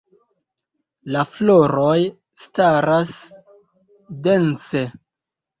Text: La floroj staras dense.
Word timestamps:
La 1.15 1.21
floroj 1.31 1.99
staras 2.45 3.13
dense. 4.29 4.83